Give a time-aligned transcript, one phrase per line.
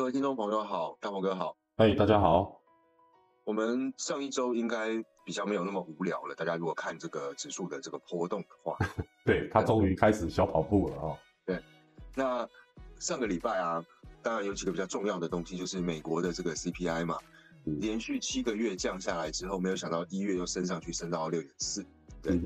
[0.00, 1.54] 各位听众朋友好，大鹏哥好。
[1.76, 2.58] 嗨，大家好。
[3.44, 4.92] 我们上一周应该
[5.26, 6.34] 比较没有那么无聊了。
[6.34, 8.78] 大家如果看这个指数的这个波动的话，
[9.26, 11.18] 对，它终于开始小跑步了哦。
[11.44, 11.62] 对，
[12.14, 12.48] 那
[12.98, 13.84] 上个礼拜啊，
[14.22, 17.18] 当然有几个比较重要的东西，就是美国的这个 CPI 嘛，
[17.64, 21.84] 连续七个月降下来之后，没有想到一月又升上去，升到六点四。
[22.22, 22.40] 对，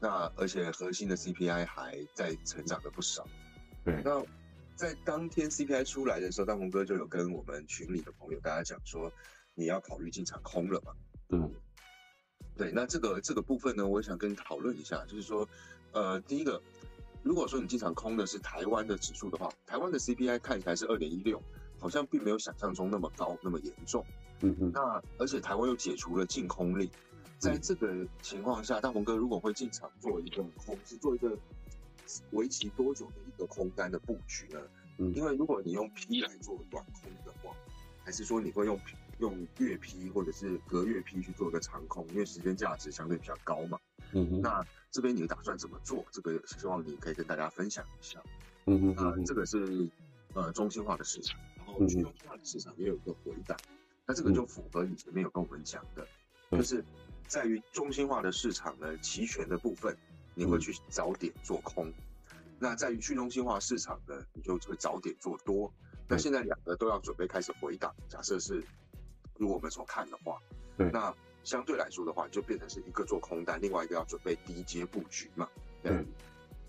[0.00, 3.24] 那而且核心的 CPI 还在成长的不少。
[3.84, 4.20] 对，那。
[4.80, 9.12] 在当天 CPI 出来的时候，大鹏哥就有跟我们群里的朋友大家讲说，
[9.54, 10.94] 你要考虑进场空了嘛？
[11.28, 11.52] 嗯，
[12.56, 12.72] 对。
[12.72, 15.46] 那这个这个部分呢，我也想跟你讨论一下，就是说，
[15.92, 16.62] 呃，第一个，
[17.22, 21.42] 如果说你进场空的是台湾的指数的话，台湾的 CPI 看起来是二点一六，
[21.78, 24.02] 好像并没有想象中那么高，那么严重。
[24.40, 24.72] 嗯嗯。
[24.72, 24.80] 那
[25.18, 26.90] 而且台湾又解除了禁空令，
[27.36, 31.36] 在这个情况下，大鹏哥如果会进场做一个空，是做一个。
[32.32, 34.60] 为期多久的一个空单的布局呢？
[34.98, 37.54] 嗯，因为如果你用 P 来做短空的话，
[38.04, 38.78] 还是说你会用
[39.18, 43.78] 用月 P 或者是隔月 P 去做一个长空，因为时间价值相对比较高嘛。
[44.12, 46.04] 嗯，那这边你打算怎么做？
[46.10, 48.22] 这个希望你可以跟大家分享一下。
[48.66, 49.88] 嗯嗯，那，这个是
[50.34, 53.56] 呃中心化的市场，然后去中心化的市场也有一个回档，
[54.06, 56.06] 那这个就符合你前面有跟我们讲的，
[56.50, 56.84] 就是
[57.26, 59.96] 在于中心化的市场呢，期权的部分。
[60.40, 61.92] 你会去早点做空，
[62.58, 65.70] 那在于去中心化市场呢，你就会早点做多。
[66.08, 68.64] 那现在两个都要准备开始回档，假设是
[69.36, 70.40] 如果我们所看的话，
[70.78, 75.46] 对，那相对来说的话，就变成是一个做空单，另外一个要准备低阶布局嘛。
[75.82, 76.02] 对。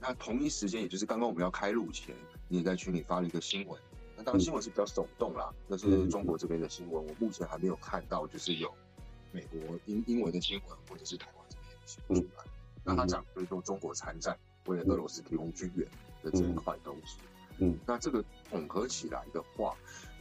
[0.01, 2.13] 那同一时间，也就是刚刚我们要开录前，
[2.49, 3.81] 你也在群里发了一个新闻。
[4.17, 8.69] 那当然新闻是比较耸动啦，那是中国这边的新闻，我目前还没有看到，就是有
[9.31, 12.43] 美国英英文的新闻或者是台湾这边的新闻出来。
[12.83, 15.87] 那他讲就是说中国参战，为了俄罗斯提供军援
[16.23, 17.17] 的这一块东西。
[17.59, 19.75] 嗯，那这个统合起来的话，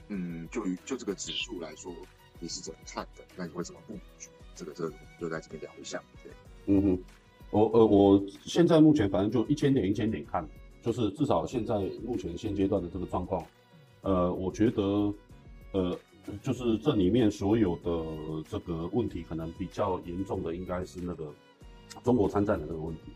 [0.08, 1.90] 嗯，就就这个指数来说，
[2.38, 3.24] 你是怎么看的？
[3.34, 4.28] 那你会怎么布局？
[4.54, 6.02] 这个这个就在这边聊一下。
[6.22, 6.30] 对，
[6.66, 7.04] 嗯哼，
[7.50, 10.46] 我呃我现在目前反正就一千点一千点看，
[10.82, 13.42] 就是至少现在目前现阶段的这个状况，
[14.02, 14.82] 呃，我觉得
[15.72, 15.98] 呃
[16.42, 21.32] 就是这里面所有的这个问题可能比较严重的应该是那个。
[22.02, 23.12] 中国参战的这个问题，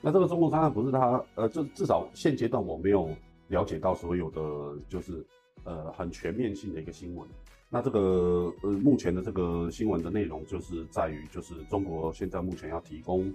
[0.00, 3.08] 那这个中国参战不是他，呃，就至少现阶段我没有
[3.48, 4.40] 了解到所有的，
[4.88, 5.24] 就是
[5.64, 7.28] 呃很全面性的一个新闻。
[7.70, 13.34] 那这个呃目前的这个新闻的内容就是在于，就是中国现在目前要提供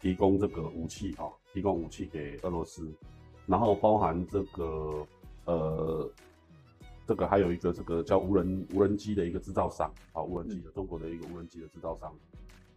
[0.00, 2.90] 提供这个武器啊，提供武器给俄罗斯，
[3.46, 5.06] 然后包含这个
[5.44, 6.10] 呃
[7.06, 12.14] 这个还有一个这个叫无人无人机的一个制造商啊，无人机的中国的一个无人机的制造商。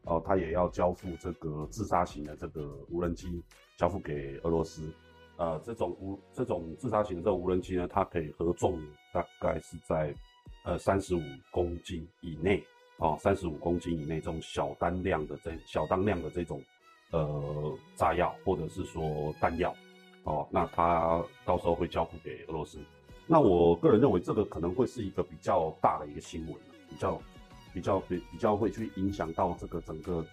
[0.06, 3.44] 哦，他也要交付这个自杀型的这个无人机，
[3.78, 4.92] 交付给俄罗斯。
[5.38, 8.82] 呃，这种无这种自杀型的这种无人机呢，它可以合重
[9.14, 10.14] 大概是在
[10.64, 11.22] 呃三十五
[11.52, 12.64] 公斤以内
[12.98, 16.62] 哦，三十五公斤以内这种小单量的这小当量的这种
[17.12, 19.74] 呃炸药或者是说弹药
[20.24, 22.80] 哦，那它到时候会交付给俄罗斯。
[23.28, 26.56] 那我个人认为这个可能会是一个比较大的一个新闻，
[26.90, 27.22] 比较。
[27.74, 30.26] 比较比比较会去影响到这个整个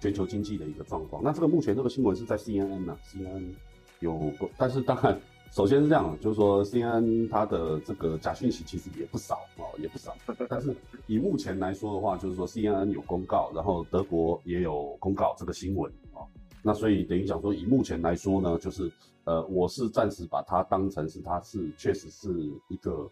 [0.00, 1.22] 全球经济的一个状况。
[1.22, 3.52] 那这个目前这个新闻是在 CNN 呢，CNN
[4.00, 5.20] 有，但是当然，
[5.50, 10.16] 首先是这样，就是说 CNN 它的这个假讯息其实也不少哦，也不少。
[10.48, 10.74] 但是
[11.06, 16.22] 以目前来说的话，就是说 CNN 有公告，然后德国也有公告这个新闻啊。
[16.62, 18.90] 那所以等于讲说，以目前来说呢，就是
[19.24, 22.28] 呃，我是暂时把它当成是它是确实是
[22.68, 23.08] 一个。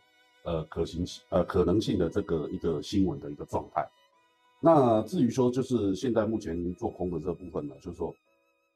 [0.47, 3.85] 呃，可行性呃可能性的这个一个新闻的一个状态。
[4.61, 8.15] 那至于说，就是现在目前做空的这部分呢，就是说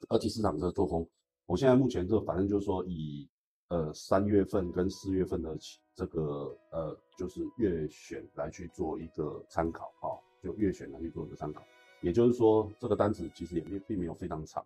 [0.08, 1.08] 二级市场这做空，
[1.46, 3.26] 我现在目前这反正就是说以
[3.68, 5.56] 呃三月份跟四月份的
[5.94, 10.10] 这个呃就是月选来去做一个参考啊，
[10.42, 11.62] 就月选来去做一个参考。
[12.00, 14.64] 也就是说，这个单子其实也并并没有非常长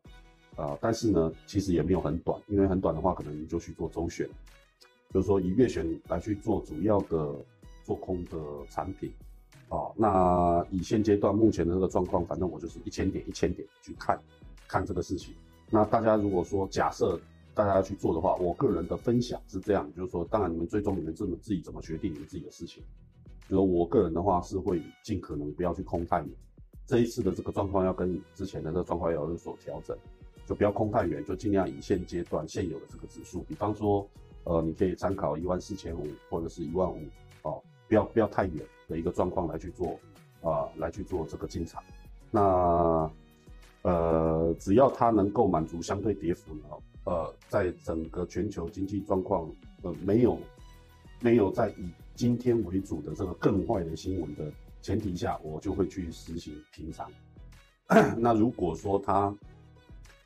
[0.56, 4.26] 啊，但是呢，其实也没有很短，因为很短的话，可能你就去做周选。
[5.14, 7.32] 就是说，以月选来去做主要的
[7.84, 8.36] 做空的
[8.68, 9.12] 产品，
[9.68, 14.20] 啊，那以现阶段目前的这个状况，反正我就是一千点一千点去看，
[14.66, 15.32] 看这个事情。
[15.70, 17.16] 那大家如果说假设
[17.54, 22.82] 大家要去做的话，我个人的分享是这样，就是说，当然你们最终你们自自己怎么决定你们自己的事情。
[23.48, 26.28] 就是我个人的话是会尽可能不要去空太远，
[26.86, 29.96] 这一次的这个状况要跟之前的这个状况要有所调整，
[30.44, 34.04] 就不要空太远，就尽量以现阶段现有的这个指数，比方说。
[34.44, 37.00] 呃，你可以参考一万四千五或者是一万五，
[37.42, 39.98] 哦，不要不要太远的一个状况来去做，
[40.42, 41.82] 啊，来去做这个进场。
[42.30, 43.10] 那
[43.82, 46.62] 呃，只要它能够满足相对跌幅呢，
[47.04, 49.50] 呃，在整个全球经济状况
[49.82, 50.38] 呃没有
[51.20, 54.50] 没有在以今天为主的这个更坏的新闻的
[54.80, 57.10] 前提下，我就会去实行平仓。
[58.16, 59.34] 那如果说它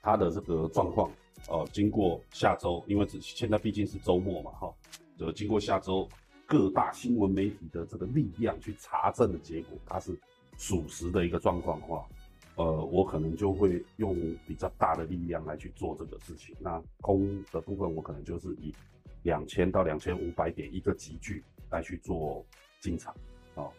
[0.00, 1.10] 它的这个状况，
[1.48, 4.74] 呃，经过下周，因为只现在毕竟是周末嘛，哈，
[5.16, 6.08] 就经过下周
[6.46, 10.18] 各大新闻媒体的这个力量去查证的结果，它是
[10.56, 12.06] 属实的一个状况的话，
[12.56, 16.56] 呃，我可能就会用比较大的力量来去做这个事情。
[16.58, 18.74] 那空的部分，我可能就是以
[19.22, 22.44] 两千到两千五百点一个集聚来去做
[22.80, 23.14] 进场，
[23.54, 23.70] 哦。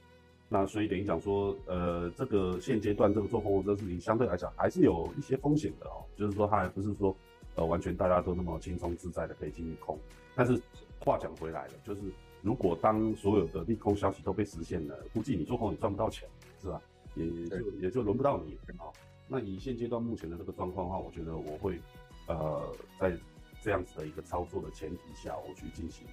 [0.52, 7.16] 那所以等于讲说，呃，这个现阶段这个做空这个事情相对来讲还是有一些风险的哦，就是说它还不是说，
[7.56, 9.98] 呃，完全大家都那么轻松自在的可以进去空。
[10.36, 10.62] 但是
[11.00, 12.02] 话讲回来了，就是
[12.42, 16.28] 如果当所有的利空消息都被实现了，估计你做空你赚不到钱，
[16.62, 16.82] 是吧？
[17.16, 18.88] 也就也就轮不到你啊。
[19.28, 21.80] 那以现阶段目前的这个状况的话，我觉得我会，
[22.28, 22.62] 呃，
[23.00, 23.18] 在
[23.62, 26.08] 这样子的一个操作的前提下，我去进行。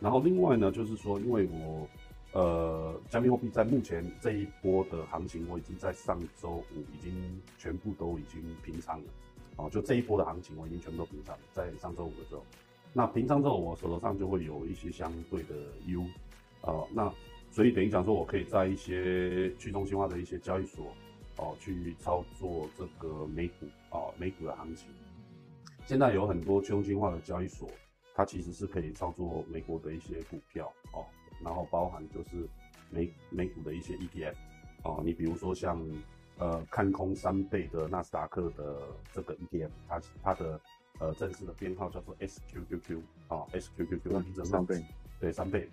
[0.00, 1.88] 然后另外呢，就是说，因为我。
[2.32, 9.06] 呃，加密货币在目前这一波的行情，我已经在上周五已经全部都已经平仓了。
[9.56, 12.44] 哦，就这一波的行情，我已经全部都平仓，在上周五的时候。
[12.92, 15.54] 那平仓之后，我手头上就会有一些相对的
[15.86, 16.04] U，
[16.62, 17.12] 哦，那
[17.50, 20.86] 所以等于讲说，我可以在一些去中心化的一些交易所，
[21.36, 24.88] 哦，去操作这个美股，哦，美股的行情。
[25.84, 27.70] 现在有很多去中心化的交易所，
[28.14, 31.04] 它其实是可以操作美国的一些股票，哦。
[31.44, 32.48] 然后包含就是
[32.90, 34.34] 美美股的一些 ETF，
[34.84, 35.78] 哦，你比如说像
[36.38, 38.76] 呃看空三倍的纳斯达克的
[39.12, 40.60] 这个 ETF，它它的
[40.98, 44.84] 呃正式的编号叫做 SQQQ 啊，SQQQ 三倍，
[45.20, 45.68] 对三倍。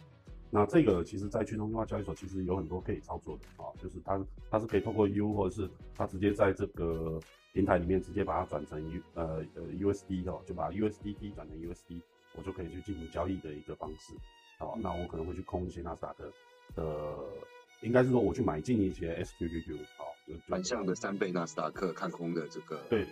[0.49, 7.19] 那这个其实在去中心化交易所其实有很多可以操作的啊，就是它它是可以透过 U 或者是它直接在这个
[7.53, 12.01] 平台里面直接把它转成 U 呃呃 USD 哦，就把 USDT 转成 USD，
[12.35, 14.13] 我就可以去进行交易的一个方式。
[14.59, 16.31] 好，那我可能会去空一些纳斯达克
[16.75, 17.15] 的，
[17.83, 20.05] 应该是说我去买进一些 SQQQ，好，
[20.47, 23.05] 反向的三倍纳斯达克看空的这个对，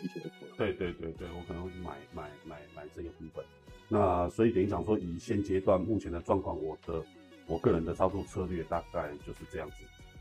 [0.58, 3.44] 对对对对，我可能会去买买买买这个部分。
[3.90, 7.04] 那所以等于讲说，以现阶段目前的状况，我的
[7.46, 9.76] 我个人的操作策略大概就是这样子。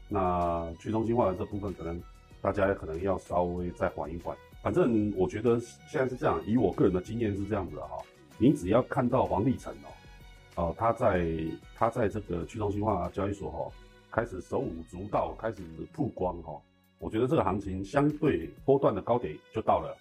[0.09, 2.03] 那去中心化的这部分，可能
[2.43, 4.37] 大家可能要稍微再缓一缓。
[4.61, 7.97] 反正我觉得现在是这样，以我个人的经验是这样子的哈，
[8.37, 9.89] 你只要看到黄立成哦。
[10.57, 11.25] 哦，他在
[11.77, 13.73] 他在这个去中心化交易所哈，
[14.11, 15.63] 开始手舞足蹈，开始
[15.93, 16.61] 曝光哈。
[16.99, 19.97] 我觉得这个行情相对波段的高点就到了，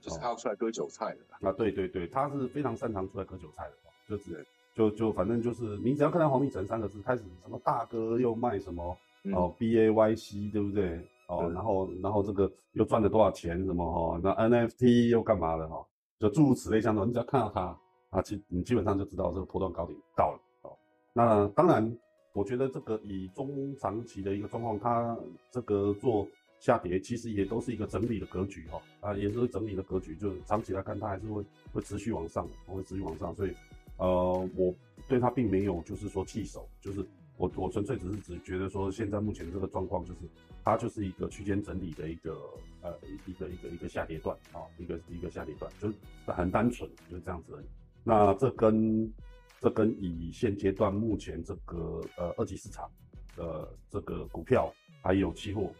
[0.00, 1.48] 就是他要出来割韭菜的。
[1.48, 3.72] 啊，对对对，他是非常擅长出来割韭菜的，
[4.08, 8.96] 就是就就反正就是你只要看到黄立成三个字，开始什么大哥又卖什么
[9.32, 11.00] 哦，B A Y C 对不对？
[11.28, 14.20] 哦，然后然后这个又赚了多少钱什么哈？
[14.22, 15.84] 那 N F T 又干嘛的哈？
[16.18, 17.76] 就诸如此类相同，你只要看到他。
[18.10, 20.76] 啊，基你基本上就知道这个波段高点到了哦。
[21.14, 21.98] 那当然，
[22.32, 25.16] 我觉得这个以中长期的一个状况，它
[25.50, 26.26] 这个做
[26.58, 28.80] 下跌，其实也都是一个整理的格局哈。
[29.00, 33.34] 啊，也是整理的格局，就是长期来看，它还是会会持续往上，会持续往上。
[33.34, 33.54] 所以，
[33.98, 34.74] 呃，我
[35.08, 37.04] 对它并没有就是说弃守，就是
[37.36, 40.20] 我我纯粹只是只觉得说，现在目前这个状况就是
[40.64, 42.38] 它就是一个区间整理的一个
[42.80, 42.96] 呃
[43.26, 45.96] 一个一个一个下跌段啊，一个一个下跌段，就是
[46.26, 47.66] 很单纯就是这样子而已。
[48.04, 49.12] 那这跟
[49.62, 52.90] 这跟以现阶段目前这个呃二级市场
[53.36, 55.72] 的这个股票还有期货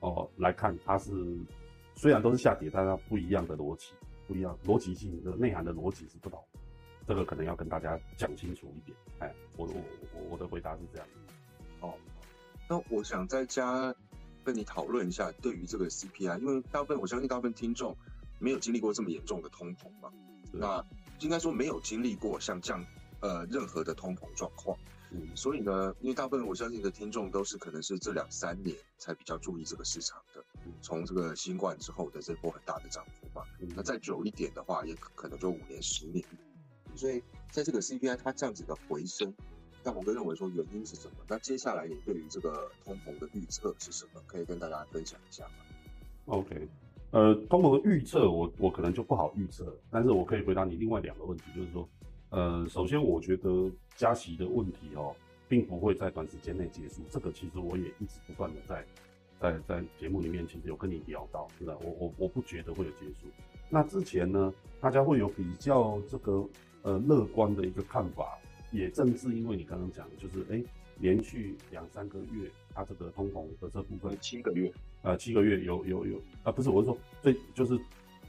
[0.00, 1.10] 哦来看，它是
[1.94, 3.94] 虽然都是下跌，但它不一样的逻辑，
[4.28, 6.38] 不一样逻辑性的内涵的逻辑是不同，
[7.06, 8.94] 这个可能要跟大家讲清楚一点。
[9.20, 9.74] 哎，我我
[10.14, 11.08] 我我的回答是这样。
[11.80, 11.94] 哦，
[12.68, 13.94] 那我想在家
[14.44, 17.96] 跟你讨论一下，对于这个 CPI，因为大部分我相信大部分听众
[18.38, 20.12] 没有经历过这么严重的通膨嘛，
[20.52, 20.84] 那。
[21.22, 22.82] 应该说没有经历过像这样
[23.20, 24.76] 呃任何的通膨状况，
[25.10, 30.42] 嗯，所以呢，因为大部分我相信的听众都是可能是这两三年才比较注意这个市场的，
[30.80, 33.44] 从这个新冠之后的这波很大的涨幅嘛，
[33.76, 36.24] 那再久一点的话，也可能就五年十年。
[36.96, 39.32] 所以在这个 CPI 它这样子的回升，
[39.84, 41.14] 那我哥认为说原因是什么？
[41.28, 44.20] 那接下来你对于这个通膨的预测是什么？
[44.26, 45.52] 可以跟大家分享一下吗
[46.26, 46.68] ？OK。
[47.12, 51.88] 呃，通膨的预测，我我可能就不好预测，但是我可以回答你另外两个问题，就是说，
[52.30, 55.14] 呃，首先我觉得加息的问题哦，
[55.48, 58.84] 并不会在短时间内结束，这个其实我也一直不断的在
[59.40, 61.76] 在在节目里面其实有跟你聊到，是的？
[61.78, 63.26] 我我我不觉得会有结束。
[63.68, 66.48] 那之前呢，大家会有比较这个
[66.82, 68.38] 呃乐观的一个看法，
[68.70, 70.62] 也正是因为你刚刚讲，就是哎，
[70.98, 74.72] 连续两三个月，它这个通膨的这部分七个月。
[75.02, 77.78] 呃，七个月有有有啊，不是，我是说最就是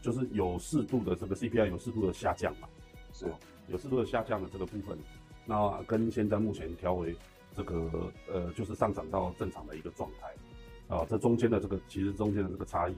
[0.01, 2.69] 就是有适度的这个 CPI 有适度的下降嘛，
[3.11, 3.25] 是，
[3.71, 4.97] 有适度的下降的这个部分，
[5.45, 7.15] 那跟现在目前调回
[7.55, 10.31] 这个呃，就是上涨到正常的一个状态。
[10.93, 12.95] 啊，这中间的这个其实中间的这个差异，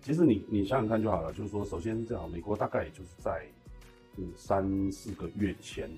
[0.00, 3.44] 其实你你想想看就好了，就是说首先是这样，美国大概也就是在
[4.16, 5.90] 嗯三四个月前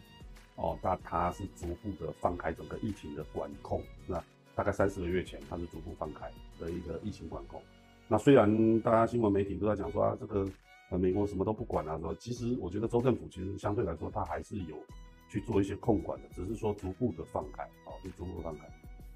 [0.57, 7.61] 哦，那它是逐步的放开整个疫情的管控，那大概三四个月前它是逐步放开的一个疫情管控。
[8.09, 10.49] 那虽然大家新闻媒体都在讲说啊，这个
[10.91, 14.76] 呃美国什么都不管啊，说其实我觉得州政府其实相对来说它还是有
[15.29, 18.69] 去做一些控管的，只是说逐步的放开，啊，就逐步放开。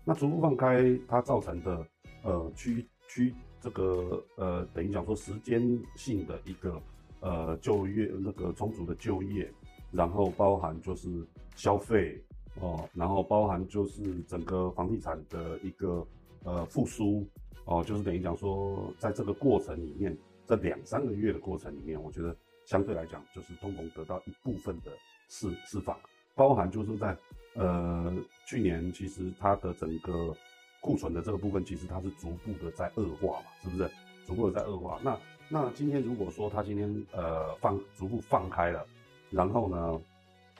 [0.05, 1.87] 那逐步放开它造成的
[2.23, 5.61] 呃区区这个呃等于讲说时间
[5.95, 6.81] 性的一个
[7.21, 9.53] 呃就业那个充足的就业，
[9.93, 12.19] 然后包含就是消费
[12.61, 16.07] 哦，然后包含就是整个房地产的一个
[16.45, 17.27] 呃复苏。
[17.71, 20.17] 哦，就是等于讲说，在这个过程里面，
[20.49, 24.90] 这两三个月的过程里面，我觉得相对来讲，就是通膨得到一部分的
[25.28, 25.95] 释释放，
[26.35, 27.14] 包含就是在
[27.55, 30.35] 呃去年，其实它的整个
[30.81, 33.90] 库存的这个部分，其实它是逐步的在恶化嘛，是不是？
[34.26, 34.99] 逐步的在恶化。
[35.02, 38.87] 那那今天如果说它今天呃放逐步放开了，
[39.31, 40.00] 然后呢，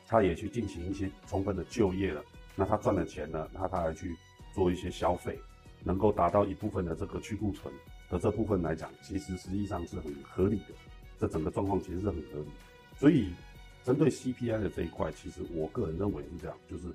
[0.07, 2.23] 它也去进行一些充分的就业了，
[2.55, 4.15] 那它赚了钱了，那它还去
[4.55, 5.39] 做一些消费。
[5.85, 7.73] 能够达到一部分的这个去库存
[8.09, 10.75] 的这部分来讲，其实实际上是很合理的。
[11.19, 12.49] 这整个状况其实是很合理。
[12.97, 13.33] 所以
[13.85, 16.89] 针对 CPI 的这一块，其实我个人认为是这样，就是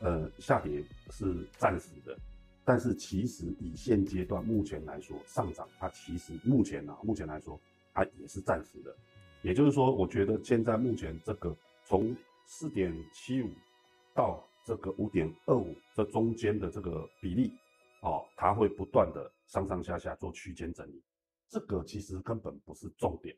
[0.00, 2.16] 呃下跌是暂时的，
[2.64, 7.58] 但是其实以现阶段目前来说，上涨它其实目前呢，目前来说
[7.92, 8.94] 它也是暂时的。
[9.42, 12.14] 也就是说，我觉得现在目前这个从
[12.46, 13.48] 四点七五
[14.14, 17.50] 到这个五点二五这中间的这个比例。
[18.02, 21.02] 哦，它会不断的上上下下做区间整理，
[21.48, 23.36] 这个其实根本不是重点，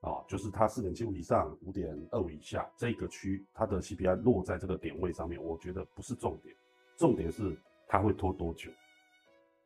[0.00, 6.52] 啊，就是它四点七五以上，五点二五以下这个区，它的 CPI 落在这个点位上面，我觉得不是重点，
[6.96, 7.56] 重点是
[7.86, 8.68] 它会拖多久，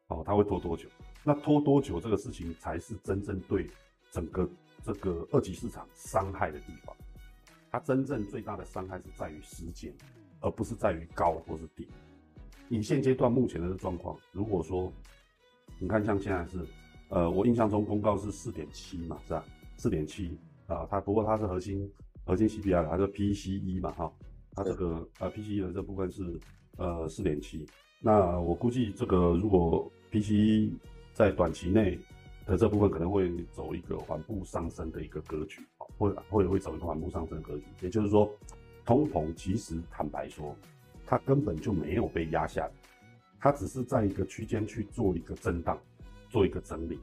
[0.09, 0.87] 哦，它会拖多久？
[1.25, 3.67] 那拖多久这个事情才是真正对
[4.11, 4.47] 整个
[4.85, 6.95] 这个二级市场伤害的地方，
[7.71, 9.91] 它真正最大的伤害是在于时间，
[10.41, 11.89] 而不是在于高或是低。
[12.69, 14.93] 以现阶段目前的状况，如果说
[15.79, 16.59] 你看像现在是，
[17.09, 19.45] 呃，我印象中公告是四点七嘛，是吧？
[19.77, 21.91] 四点七啊，它不过它是核心
[22.25, 24.13] 核心 CPI 的，它是 PCE 嘛，哈，
[24.53, 26.39] 它这个呃 PCE 的这部分是
[26.77, 27.67] 呃四点七。
[28.01, 30.73] 那我估计这个如果 PCE
[31.13, 31.99] 在短期内
[32.45, 37.65] 的这部分可能会走一个缓步上升的一个格局，啊，会会会走一个缓步上升的格局。
[37.83, 38.31] 也就是说，
[38.85, 40.57] 通膨其实坦白说。
[41.11, 42.71] 它根本就没有被压下来，
[43.41, 45.79] 它只是在一个区间去做一个震荡，
[46.29, 46.99] 做一个整理，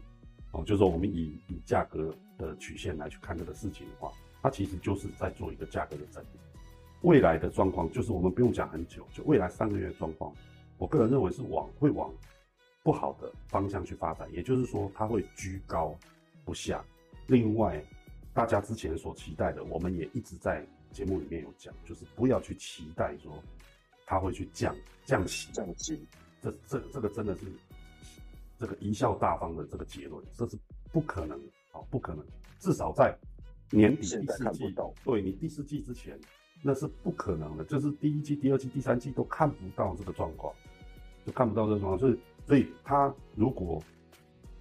[0.52, 4.12] 哦，就是说我们以以价格的曲线来去看这个事情的话，
[4.42, 6.28] 它其实就是在做一个价格的整理。
[7.02, 10.34] 未来的状况就是我们不用讲很久，就未来三个月的状况，
[10.78, 12.14] 我个人认为是往会往
[12.84, 15.96] 不好的方向去发展，也就是说它会居高
[16.44, 16.84] 不下。
[17.28, 17.82] 另外，
[18.34, 23.42] 大家之前所期待的，我们也一直在节目里面有讲，就是不要去期待说。
[24.08, 26.08] 它会去降降息，降息，
[26.46, 27.48] 这这这个真的是
[28.58, 30.56] 这个贻笑大方的这个结论，这是
[30.92, 31.40] 不可能
[31.72, 32.24] 啊，不可能，
[32.60, 33.18] 至少在
[33.72, 36.20] 年底第四季，对你第四季之前，
[36.62, 40.54] 那是不可能的，就是第一季、第二季、第三季都看不到这个状况，
[41.26, 43.82] 就看不到这个状况，所以所以他如果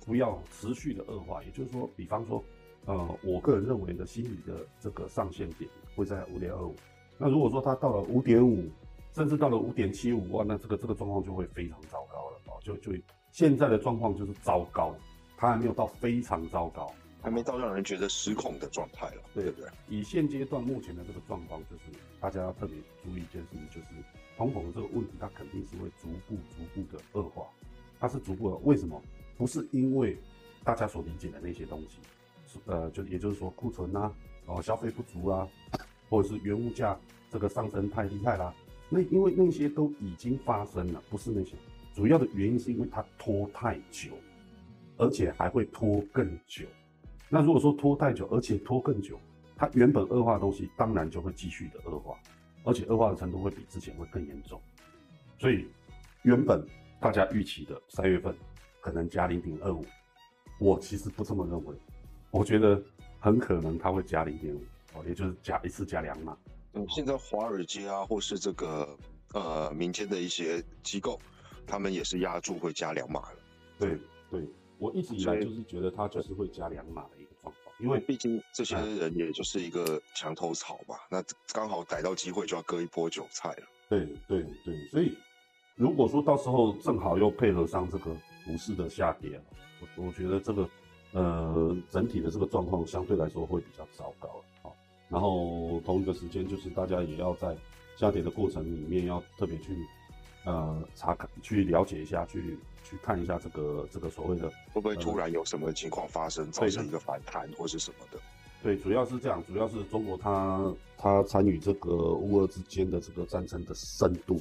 [0.06, 2.42] 不要持续的恶化，也就是说，比方说，
[2.86, 6.74] 呃，我个人认为的心理的这个上限点会在五点二五，
[7.18, 8.70] 那如果说它到了五点五。
[9.14, 12.92] 甚至到了五点七五万，那这个这个状况就会非常糟糕了哦，就就
[13.30, 14.94] 现在的状况就是糟糕，
[15.36, 16.92] 它还没有到非常糟糕，
[17.22, 19.70] 还没到让人觉得失控的状态了，对不对？
[19.88, 21.84] 以现阶段目前的这个状况，就是
[22.20, 23.86] 大家要特别注意一件事情，就是
[24.36, 27.46] 通膨的这个问题，它肯定是会逐步逐步的恶化，
[28.00, 28.56] 它是逐步的。
[28.64, 29.00] 为什么？
[29.36, 30.18] 不是因为
[30.64, 31.98] 大家所理解的那些东西，
[32.66, 34.12] 呃，就也就是说库存啊，
[34.46, 35.48] 哦，消费不足啊，
[36.08, 36.98] 或者是原物价
[37.30, 38.52] 这个上升太厉害啦。
[38.88, 41.56] 那因为那些都已经发生了，不是那些
[41.94, 44.10] 主要的原因，是因为它拖太久，
[44.96, 46.66] 而且还会拖更久。
[47.28, 49.18] 那如果说拖太久，而且拖更久，
[49.56, 52.16] 它原本恶化的东西当然就会继续的恶化，
[52.62, 54.60] 而且恶化的程度会比之前会更严重。
[55.38, 55.66] 所以
[56.22, 56.64] 原本
[57.00, 58.34] 大家预期的三月份
[58.80, 59.84] 可能加零点二五，
[60.60, 61.74] 我其实不这么认为，
[62.30, 62.80] 我觉得
[63.18, 64.62] 很可能它会加零点五，
[64.94, 66.36] 哦，也就是加一次加两码。
[66.74, 68.98] 嗯，现在华尔街啊，或是这个
[69.32, 71.18] 呃民间的一些机构，
[71.66, 73.38] 他们也是压住会加两码了。
[73.78, 73.98] 对
[74.30, 77.74] 对，我一直以来就是觉得它就是会加两码的一个状况。
[77.80, 83.66] 因为毕竟这些人也就是一个墙头草嘛，那刚好逮到机会就要割一波韭菜了。
[83.88, 85.16] 对对对，所以
[85.76, 88.12] 如果说到时候正好又配合上这个
[88.44, 89.40] 股市的下跌，
[89.96, 90.68] 我我觉得这个
[91.12, 94.42] 呃整体的这个状况相对来说会比较糟糕啊。
[95.08, 97.56] 然后同一个时间就是大家也要在
[97.96, 99.76] 下跌的过程里面要特别去
[100.44, 108.18] 呃查看、去了解一下、去去看一下这个这个所谓的会不会突然有什么情况发生，造成一个反弹或是什么的。
[108.62, 114.40] 对，主要是这样，主要是中国它它参与这个乌俄之间的这个战争的深度，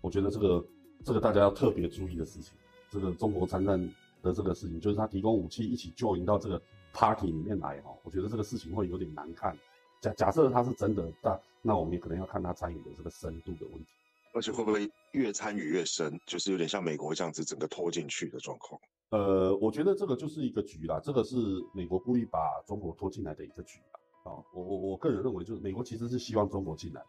[0.00, 0.64] 我觉得这个
[1.04, 2.54] 这个大家要特别注意的事情，
[2.90, 3.78] 这个中国参战
[4.22, 6.60] 的这个事情，就是他提供武器一起 join 到这个
[6.94, 9.54] party 里面来哈，我觉得这个事情会有点难看。
[10.00, 13.86] 假假设他是真的，但那我们也可能要看他参与的这个深度的问题，
[14.34, 18.80] 而且会不会越参与越深，就是有点像美国这样子整个拖进去的状况。
[19.10, 21.36] 呃，我觉得这个就是一个局啦，这个是
[21.74, 24.00] 美国故意把中国拖进来的一个局啦。
[24.22, 27.02] 啊，我我我个人认为，就是美国其实是希望中国进来，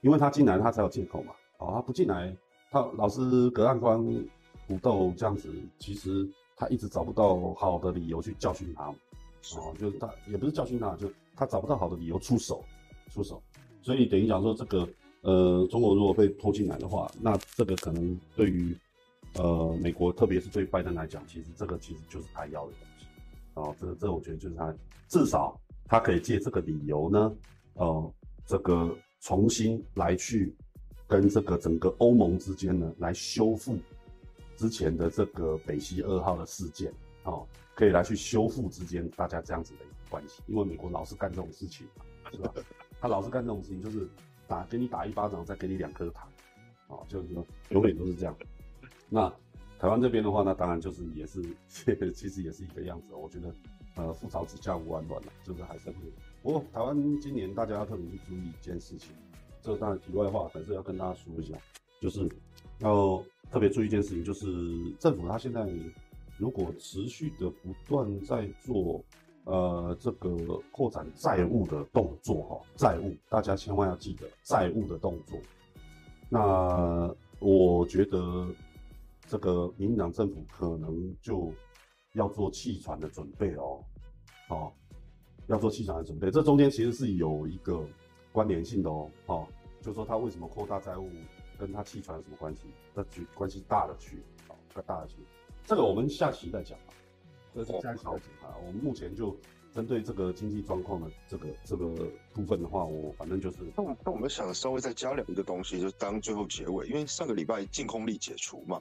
[0.00, 1.32] 因为他进来他才有借口嘛。
[1.58, 2.36] 哦，他不进来，
[2.70, 4.02] 他老是隔岸观
[4.66, 8.88] 虎斗这样子，其实他一直找不到好的理由去教训他。
[9.56, 12.64] 哦，就是他也不是教训他，就他找不到好的理由出手，
[13.12, 13.42] 出手。
[13.82, 14.88] 所以等于讲说，这个
[15.20, 18.76] 呃，中国如果被拖进来的话，那这个可能对于。
[19.34, 23.06] 呃，美国特别是对拜登来讲，其实这个其实就是他要的东西，
[23.52, 24.74] 哦，这个这我觉得就是他
[25.08, 27.36] 至少他可以借这个理由呢，
[27.74, 28.14] 呃，
[28.46, 30.56] 这个重新来去
[31.06, 33.76] 跟这个整个欧盟之间呢来修复
[34.56, 36.90] 之前的这个北溪二号的事件，
[37.24, 41.86] 哦，可以来去修复之间大家这样子的一关系，因为美国老是干这种事情，
[42.32, 42.54] 是吧？
[42.98, 44.08] 他老是干这种事情，就是
[44.48, 46.26] 打给你打一巴掌，再给你两颗糖，
[46.88, 48.34] 哦，就是说永远都是这样。
[49.10, 49.28] 那
[49.78, 51.42] 台湾这边的话，那当然就是也是，
[52.14, 53.14] 其实也是一个样子。
[53.14, 53.54] 我觉得，
[53.96, 55.96] 呃，覆巢之下无完卵了，就是还是会。
[56.42, 59.10] 不过台湾今年大家要特别去注意一件事情，
[59.60, 61.54] 这当然题外话，还是要跟大家说一下，
[62.00, 62.26] 就是
[62.78, 64.48] 要特别注意一件事情，就是
[64.98, 65.68] 政府它现在
[66.38, 69.04] 如果持续的不断在做，
[69.46, 70.30] 呃，这个
[70.70, 75.36] 扩展债务的动作哈，债务大家千万要记得债务的动作。
[76.28, 78.46] 那我觉得。
[79.28, 81.52] 这个民进党政府可能就
[82.12, 83.82] 要做弃船的准备哦，
[84.48, 84.72] 哦，
[85.48, 86.30] 要做弃船的准备。
[86.30, 87.84] 这中间其实是有一个
[88.30, 89.48] 关联性的哦，哦，
[89.82, 91.10] 就说他为什么扩大债务，
[91.58, 92.68] 跟他弃船有什么关系？
[92.94, 94.54] 那局关系大了去，哦，
[94.86, 95.16] 大了去。
[95.64, 96.78] 这个我们下期再讲，
[97.56, 98.54] 这是下期再讲啊。
[98.64, 99.36] 我们目前就。
[99.74, 101.86] 针对这个经济状况的这个这个
[102.32, 108.80] 部分的话，我反正就是，那我那我们想稍微再加两个东西，就当最后结尾，因为上个礼拜净空力解除嘛，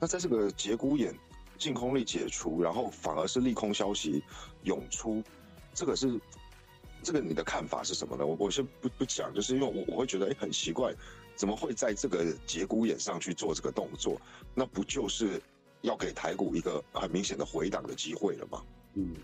[0.00, 1.14] 那在这个节骨眼，
[1.58, 4.20] 净空力解除，然后反而是利空消息
[4.64, 5.22] 涌出，
[5.72, 6.20] 这个是
[7.04, 8.26] 这个你的看法是什么呢？
[8.26, 10.92] 我我先不不讲，就是因为我我会觉得哎很奇怪，
[11.36, 14.20] 怎么会在这个节骨眼上去做这个动作？
[14.56, 15.40] 那不就是
[15.82, 18.62] 要给台股一个很明显的回档的机会了吗？
[18.94, 19.14] 嗯。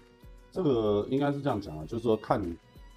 [0.51, 2.43] 这个应该是这样讲啊，就是说看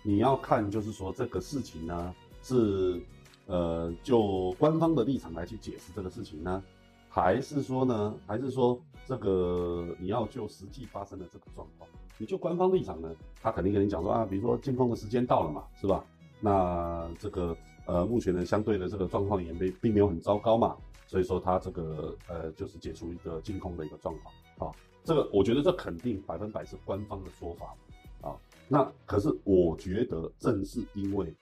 [0.03, 2.99] 你要看，就是说这个事情呢是
[3.45, 6.63] 呃就官方的立场来去解释这个事情呢，
[7.09, 16.03] 还是说呢，还是说这个你要就实际发生的这个状况，你就官方立场呢，他肯定跟你讲说啊，比如说进空的时间到了嘛，是吧？
[16.39, 24.15] 那这个呃目前呢相对的这个状况也没并没有很糟糕嘛，所以说它这个呃就是解除一个净空的一个状
[24.57, 24.75] 况，啊。
[25.03, 27.75] 这个我觉得这肯定百分百是官方的说法
[28.21, 28.35] 啊。
[28.67, 31.33] 那可是我觉得正是因为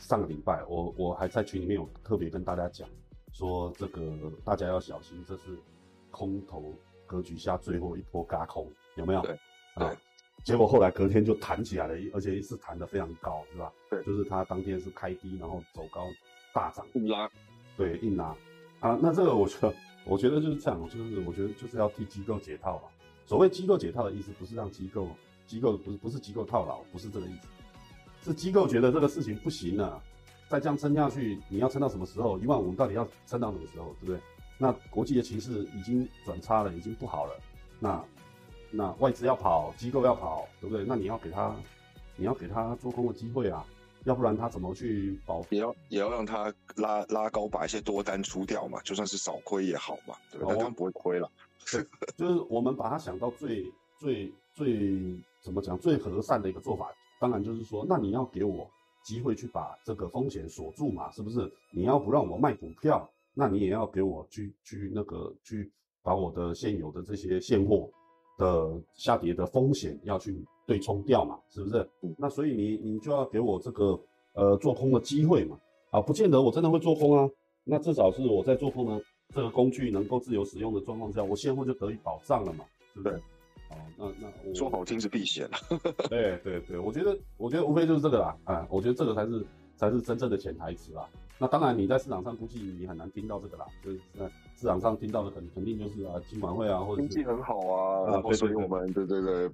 [0.00, 2.88] 上个礼拜我我还在群里面有特别跟大家讲
[3.32, 4.02] 说这个
[4.44, 5.56] 大家要小心，这是
[6.10, 6.74] 空头
[7.06, 9.22] 格局下最后一波嘎空，有没有？
[9.22, 9.38] 对
[9.74, 9.96] 啊。
[10.44, 13.72] 结果后来隔天就弹起来了，而且一次弹得非常高，是吧？
[13.90, 16.06] 对，就是它当天是开低，然后走高
[16.52, 17.30] 大涨，硬拉，
[17.76, 18.36] 对，硬拉
[18.80, 18.98] 啊。
[19.00, 19.74] 那这个我觉得。
[20.08, 22.82] 我觉得就是这样，就是我觉得就是要替机构解套嘛。
[23.26, 25.08] 所谓机构解套的意思，不是让机构
[25.48, 27.48] 机构不是不是机构套牢，不是这个意思，
[28.30, 30.00] 是机构觉得这个事情不行了，
[30.48, 32.38] 再这样撑下去，你要撑到什么时候？
[32.38, 33.96] 一万五到底要撑到什么时候？
[34.00, 34.20] 对不对？
[34.58, 37.32] 那国际的形势已经转差了，已经不好了。
[37.80, 38.00] 那
[38.76, 40.84] 那外资要跑，机构要跑，对不对？
[40.86, 41.56] 那你要给他，
[42.16, 43.64] 你要给他做空的机会啊。
[44.04, 45.44] 要不然他怎么去保？
[45.50, 50.54] 也要也要让他拉拉高，把一些多单出掉嘛，就算是少亏也好嘛，对不对？
[50.54, 51.28] 但他不会亏了。
[52.16, 53.64] 就是我们把它想到最
[53.98, 56.88] 最最怎么讲最和善的一个做法，
[57.20, 58.70] 当然就是说，那你要给我
[59.02, 61.52] 机会去把这个风险锁住嘛，是不是？
[61.72, 65.68] 你要不让我卖股票，那你也要给我去去那个去
[66.04, 67.90] 把我的现有的这些现货
[68.38, 71.88] 的下跌的风险要去对冲掉嘛，是不是？
[72.18, 73.98] 那所以你你就要给我这个
[74.34, 75.58] 呃做空的机会嘛，
[75.90, 77.30] 啊，不见得我真的会做空啊，
[77.64, 79.02] 那至少是我在做空的
[79.34, 83.18] 这个工具能够自由使用的状况下，我现货就得以保障了嘛，对不对？
[83.68, 85.58] 哦，那那我说好听是避险 了，
[86.08, 89.44] 对对对，我觉得我觉得无非就是这个啦，啊，我觉得这个才是
[89.76, 91.08] 才是真正的潜台词啦。
[91.38, 99.50] 那当然你在市场上估计你很难听到这个啦，就是在市场上听到的肯肯定就是啊，金管会啊，或者经济很好啊，啊，所以我们对对对，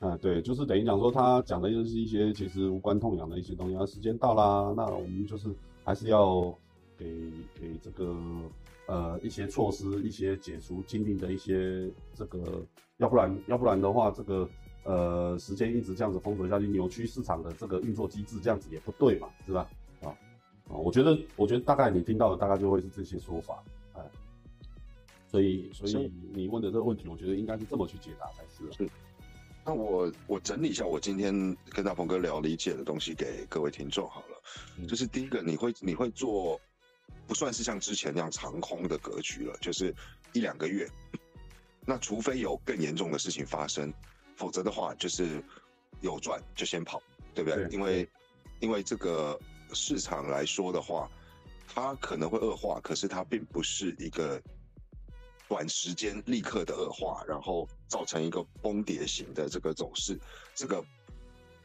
[0.00, 5.48] 啊对，就是等于讲说他讲的就是一些其实无关痛痒的一些东西啊，时间到啦，那我们就是
[5.84, 6.56] 还是要
[6.96, 8.16] 给给这个。
[8.86, 12.62] 呃，一些措施，一些解除禁令的一些这个，
[12.98, 14.46] 要不然，要不然的话，这个
[14.84, 19.66] 呃，时间一直这样子封锁下去，扭曲市场的这个运作机制，这样子也不对嘛，是吧？
[20.68, 23.62] 啊啊，我觉得，我觉得大概你听到的大概就会是这些说法，
[23.94, 24.02] 哎，
[25.28, 28.72] 所以，所以你问的这个问题，我觉得应该是这么去解答才是。
[28.84, 28.90] 是。
[29.64, 31.34] 那我我整理一下，我今天
[31.70, 36.60] 跟大鹏哥聊理解的东西给各位听众好了，就是第一个，你会你会做。
[37.26, 39.94] 不算是像之前那样长空的格局了，就是
[40.34, 40.86] 一两个月。
[41.86, 43.90] 那除非有更严重的事情发生，
[44.36, 45.42] 否则的话就是
[46.02, 47.02] 有赚就先跑，
[47.34, 47.66] 对不对？
[47.70, 48.06] 因为
[48.60, 49.40] 因为这个
[49.72, 51.10] 市场来说的话，
[51.66, 54.40] 它可能会恶化，可是它并不是一个
[55.48, 60.18] 短时间立刻的恶化，然后造成一个崩跌型的这个走势，
[60.54, 60.84] 这个。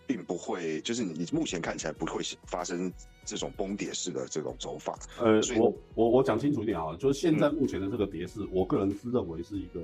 [0.07, 2.91] 并不会，就是你目前看起来不会发生
[3.23, 4.97] 这种崩跌式的这种走法。
[5.19, 9.81] 呃，我我我讲清楚一点啊，就是现在目前的这个跌势，我个人是认为是一个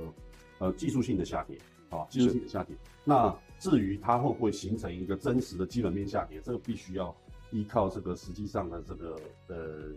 [0.57, 1.55] 呃技术性的下跌
[1.91, 2.75] 啊，技术性的下跌。
[3.03, 7.15] 那至于它会不会形成一个真实的基本面下跌，这个必须要
[7.55, 9.91] 依靠这个实际上的这个呃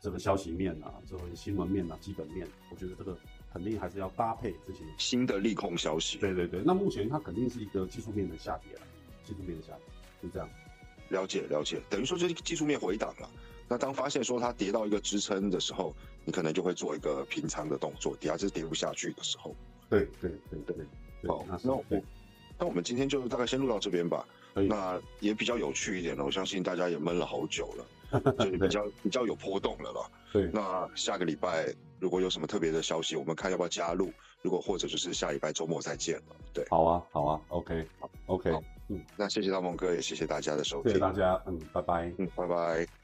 [0.00, 3.14] 这个消息面啊，这个新闻面啊，基本面，我觉得这个
[3.52, 6.16] 肯定还是要搭配这些新的利空消息。
[6.16, 8.80] 对对对，那目前它肯定是一个技术面的下跌了。
[9.22, 9.84] 技术面的下跌，
[10.22, 10.48] 就这样，
[11.10, 13.30] 了解了解，等于说就是技术面回档了。
[13.68, 19.54] 那当发现说它跌到一个支撑的时候，你可能就会做一个平仓的动作，底下是跌不下去的时候。
[19.90, 20.76] 对对对
[21.22, 21.84] 对，好，那我
[22.58, 24.26] 那我们今天就大概先录到这边吧。
[24.54, 30.10] 那也比较有趣一点了，我相信大家也闷了好久了， 就比较比较有波动了啦。
[30.32, 34.12] 对，那下个礼拜如果有什么特别的消息，我们看要不要加入。
[34.42, 36.36] 如果或者就是下礼拜周末再见了。
[36.52, 38.52] 对，好啊，好啊，OK，好，OK。
[38.88, 43.03] 嗯，那谢谢大梦哥，也谢谢大家的收听，谢谢大家，嗯，拜拜，嗯，拜拜。